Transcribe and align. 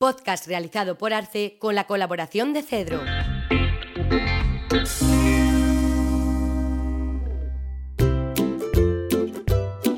Podcast 0.00 0.46
realizado 0.46 0.96
por 0.96 1.12
Arce 1.12 1.56
con 1.58 1.74
la 1.74 1.88
colaboración 1.88 2.52
de 2.52 2.62
Cedro. 2.62 3.00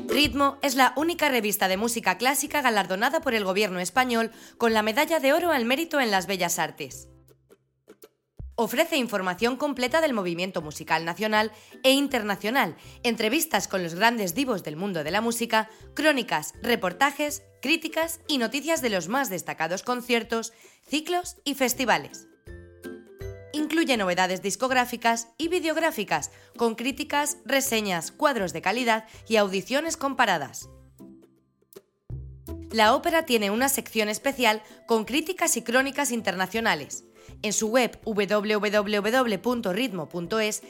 Ritmo 0.07 0.57
es 0.63 0.73
la 0.73 0.93
única 0.95 1.29
revista 1.29 1.67
de 1.67 1.77
música 1.77 2.17
clásica 2.17 2.63
galardonada 2.63 3.21
por 3.21 3.35
el 3.35 3.43
gobierno 3.43 3.79
español 3.79 4.31
con 4.57 4.73
la 4.73 4.81
medalla 4.81 5.19
de 5.19 5.33
oro 5.33 5.51
al 5.51 5.65
mérito 5.65 5.99
en 5.99 6.09
las 6.09 6.25
bellas 6.25 6.57
artes. 6.57 7.10
Ofrece 8.63 8.95
información 8.95 9.57
completa 9.57 10.01
del 10.01 10.13
movimiento 10.13 10.61
musical 10.61 11.03
nacional 11.03 11.51
e 11.81 11.93
internacional, 11.93 12.77
entrevistas 13.01 13.67
con 13.67 13.81
los 13.81 13.95
grandes 13.95 14.35
divos 14.35 14.63
del 14.63 14.75
mundo 14.75 15.03
de 15.03 15.09
la 15.09 15.19
música, 15.19 15.67
crónicas, 15.95 16.53
reportajes, 16.61 17.41
críticas 17.59 18.19
y 18.27 18.37
noticias 18.37 18.83
de 18.83 18.91
los 18.91 19.07
más 19.07 19.31
destacados 19.31 19.81
conciertos, 19.81 20.53
ciclos 20.87 21.37
y 21.43 21.55
festivales. 21.55 22.27
Incluye 23.51 23.97
novedades 23.97 24.43
discográficas 24.43 25.29
y 25.39 25.47
videográficas, 25.47 26.29
con 26.55 26.75
críticas, 26.75 27.37
reseñas, 27.45 28.11
cuadros 28.11 28.53
de 28.53 28.61
calidad 28.61 29.05
y 29.27 29.37
audiciones 29.37 29.97
comparadas. 29.97 30.69
La 32.69 32.93
ópera 32.93 33.25
tiene 33.25 33.49
una 33.49 33.69
sección 33.69 34.07
especial 34.07 34.61
con 34.85 35.05
críticas 35.05 35.57
y 35.57 35.63
crónicas 35.63 36.11
internacionales. 36.11 37.05
En 37.43 37.53
su 37.53 37.69
web 37.69 37.99
www.ritmo.es 38.05 39.01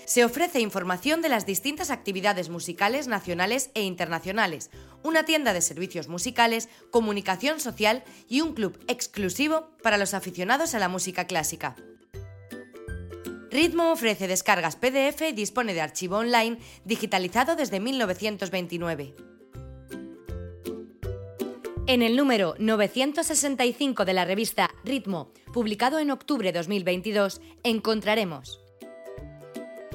se 0.06 0.24
ofrece 0.24 0.62
información 0.62 1.22
de 1.22 1.28
las 1.28 1.46
distintas 1.46 1.90
actividades 1.90 2.48
musicales 2.50 3.08
nacionales 3.08 3.72
e 3.74 3.84
internacionales, 3.84 4.70
una 5.04 5.26
tienda 5.26 5.52
de 5.54 5.60
servicios 5.62 6.08
musicales, 6.08 6.70
comunicación 6.90 7.60
social 7.60 8.06
y 8.30 8.40
un 8.40 8.54
club 8.54 8.80
exclusivo 8.88 9.70
para 9.84 9.98
los 9.98 10.14
aficionados 10.14 10.74
a 10.74 10.80
la 10.80 10.88
música 10.88 11.28
clásica. 11.28 11.76
Ritmo 13.50 13.92
ofrece 13.92 14.28
descargas 14.28 14.78
PDF 14.78 15.24
y 15.30 15.34
dispone 15.34 15.74
de 15.74 15.82
archivo 15.82 16.20
online 16.20 16.58
digitalizado 16.86 17.58
desde 17.58 17.82
1929. 17.82 19.14
En 21.92 22.02
el 22.04 22.16
número 22.16 22.56
965 22.58 24.06
de 24.06 24.14
la 24.14 24.24
revista 24.24 24.70
Ritmo, 24.86 25.34
publicado 25.52 26.00
en 26.00 26.10
octubre 26.10 26.54
de 26.54 26.58
2022, 26.58 27.42
encontraremos 27.64 28.62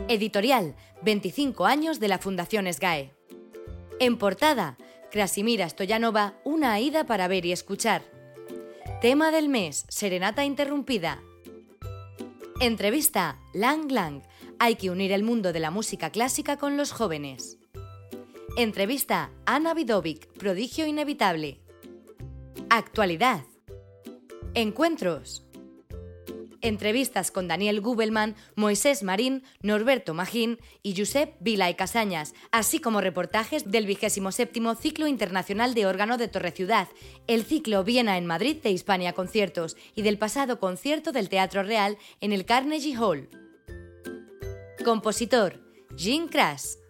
Editorial 0.07 0.77
25 1.01 1.65
años 1.65 1.99
de 1.99 2.09
la 2.09 2.19
Fundación 2.19 2.71
SGAE. 2.71 3.15
En 3.99 4.19
portada, 4.19 4.77
Krasimira 5.11 5.67
Stoyanova, 5.71 6.35
Una 6.45 6.75
aida 6.75 7.07
para 7.07 7.29
ver 7.29 7.47
y 7.47 7.53
escuchar. 7.53 8.03
Tema 9.01 9.31
del 9.31 9.49
mes, 9.49 9.87
Serenata 9.89 10.45
interrumpida. 10.45 11.23
Entrevista, 12.61 13.41
Lang 13.55 13.91
Lang. 13.91 14.21
Hay 14.59 14.75
que 14.75 14.91
unir 14.91 15.13
el 15.13 15.23
mundo 15.23 15.55
de 15.55 15.61
la 15.61 15.71
música 15.71 16.11
clásica 16.11 16.59
con 16.59 16.77
los 16.77 16.93
jóvenes. 16.93 17.57
Entrevista, 18.59 19.31
Ana 19.47 19.73
Vidovic, 19.73 20.27
Prodigio 20.35 20.85
Inevitable. 20.85 21.63
Actualidad. 22.69 23.45
Encuentros. 24.55 25.47
Entrevistas 26.63 27.31
con 27.31 27.47
Daniel 27.47 27.81
Gubelman, 27.81 28.35
Moisés 28.57 29.05
Marín, 29.05 29.45
Norberto 29.63 30.15
Magín 30.15 30.59
y 30.83 30.97
Josep 30.97 31.37
Vila 31.39 31.71
y 31.71 31.75
Casañas, 31.75 32.35
así 32.51 32.81
como 32.81 33.01
reportajes 33.01 33.71
del 33.71 33.87
27 33.87 34.61
Ciclo 34.81 35.07
Internacional 35.07 35.75
de 35.75 35.87
Órgano 35.87 36.19
de 36.19 36.27
Torre 36.27 36.51
Ciudad, 36.51 36.89
el 37.29 37.45
ciclo 37.45 37.85
Viena 37.85 38.19
en 38.19 38.27
Madrid 38.27 38.57
de 38.57 38.73
Hispania 38.73 39.13
Conciertos 39.13 39.77
y 39.95 40.03
del 40.03 40.19
pasado 40.19 40.59
concierto 40.59 41.13
del 41.13 41.29
Teatro 41.29 41.63
Real 41.63 41.97
en 42.21 42.33
el 42.33 42.45
Carnegie 42.45 42.97
Hall. 42.97 43.29
Compositor, 44.85 45.61
Jean 45.95 46.27
Kras. 46.27 46.81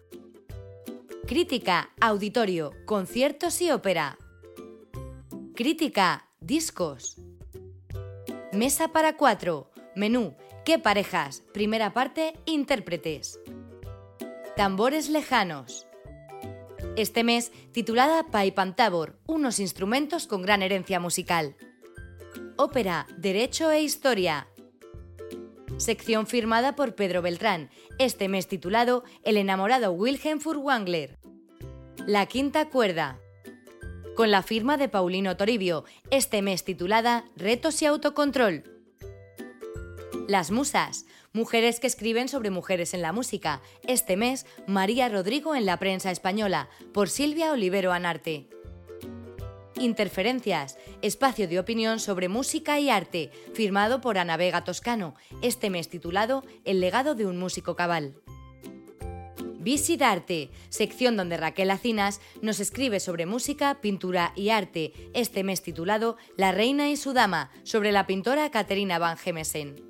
Crítica, 1.27 1.91
auditorio, 2.01 2.71
conciertos 2.85 3.61
y 3.61 3.69
ópera. 3.69 4.17
Crítica, 5.57 6.27
discos. 6.39 7.17
Mesa 8.53 8.89
para 8.89 9.17
cuatro. 9.17 9.71
Menú, 9.95 10.35
¿qué 10.63 10.77
parejas? 10.77 11.41
Primera 11.51 11.93
parte, 11.93 12.35
intérpretes. 12.45 13.39
Tambores 14.55 15.09
lejanos. 15.09 15.87
Este 16.95 17.23
mes, 17.23 17.51
titulada 17.71 18.27
Paipantabor, 18.27 19.17
unos 19.25 19.57
instrumentos 19.59 20.27
con 20.27 20.43
gran 20.43 20.61
herencia 20.61 20.99
musical. 20.99 21.55
Ópera, 22.55 23.07
Derecho 23.17 23.71
e 23.71 23.81
Historia. 23.81 24.47
Sección 25.77 26.27
firmada 26.27 26.75
por 26.75 26.93
Pedro 26.93 27.23
Beltrán, 27.23 27.71
este 27.97 28.29
mes 28.29 28.47
titulado 28.47 29.03
El 29.23 29.37
enamorado 29.37 29.91
Wilhelm 29.91 30.39
Furwangler. 30.39 31.17
La 32.05 32.27
quinta 32.27 32.69
cuerda 32.69 33.19
con 34.17 34.31
la 34.31 34.41
firma 34.41 34.77
de 34.77 34.89
Paulino 34.89 35.37
Toribio, 35.37 35.85
este 36.09 36.41
mes 36.41 36.63
titulada 36.63 37.25
Retos 37.35 37.79
y 37.83 37.85
Autocontrol. 37.85 38.63
Las 40.27 40.49
Musas, 40.49 41.05
mujeres 41.33 41.79
que 41.79 41.85
escriben 41.85 42.27
sobre 42.27 42.49
mujeres 42.49 42.95
en 42.95 43.03
la 43.03 43.13
música, 43.13 43.61
este 43.87 44.17
mes 44.17 44.47
María 44.65 45.07
Rodrigo 45.07 45.53
en 45.53 45.67
la 45.67 45.77
prensa 45.77 46.09
española, 46.09 46.67
por 46.95 47.09
Silvia 47.09 47.51
Olivero 47.51 47.93
Anarte. 47.93 48.49
Interferencias, 49.75 50.79
espacio 51.03 51.47
de 51.47 51.59
opinión 51.59 51.99
sobre 51.99 52.27
música 52.27 52.79
y 52.79 52.89
arte, 52.89 53.29
firmado 53.53 54.01
por 54.01 54.17
Ana 54.17 54.35
Vega 54.35 54.63
Toscano, 54.63 55.13
este 55.43 55.69
mes 55.69 55.89
titulado 55.89 56.43
El 56.65 56.79
legado 56.79 57.13
de 57.13 57.27
un 57.27 57.37
músico 57.37 57.75
cabal. 57.75 58.15
Visidarte, 59.67 60.49
sección 60.69 61.17
donde 61.17 61.35
Raquel 61.35 61.71
Acinas 61.71 62.21
nos 62.41 62.61
escribe 62.61 63.01
sobre 63.01 63.25
música, 63.25 63.81
pintura 63.81 64.31
y 64.33 64.47
arte, 64.47 64.93
este 65.13 65.43
mes 65.43 65.61
titulado 65.61 66.15
La 66.37 66.53
reina 66.53 66.89
y 66.89 66.95
su 66.95 67.11
dama, 67.11 67.51
sobre 67.63 67.91
la 67.91 68.07
pintora 68.07 68.49
Caterina 68.49 68.97
Van 68.97 69.17
Gemesen. 69.17 69.83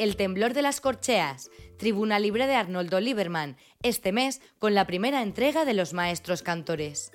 El 0.00 0.16
temblor 0.16 0.54
de 0.54 0.62
las 0.62 0.80
corcheas, 0.80 1.52
Tribuna 1.78 2.18
Libre 2.18 2.48
de 2.48 2.56
Arnoldo 2.56 2.98
Lieberman, 2.98 3.56
este 3.84 4.10
mes 4.10 4.42
con 4.58 4.74
la 4.74 4.88
primera 4.88 5.22
entrega 5.22 5.64
de 5.64 5.74
los 5.74 5.92
maestros 5.92 6.42
cantores. 6.42 7.12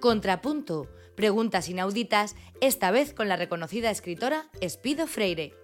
Contrapunto, 0.00 0.88
preguntas 1.14 1.68
inauditas, 1.68 2.34
esta 2.60 2.90
vez 2.90 3.14
con 3.14 3.28
la 3.28 3.36
reconocida 3.36 3.92
escritora 3.92 4.50
Espido 4.60 5.06
Freire. 5.06 5.54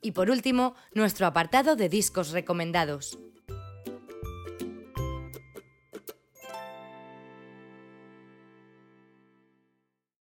Y 0.00 0.12
por 0.12 0.30
último, 0.30 0.74
nuestro 0.94 1.26
apartado 1.26 1.76
de 1.76 1.90
discos 1.90 2.30
recomendados. 2.30 3.18